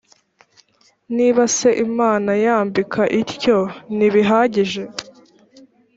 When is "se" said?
1.55-1.69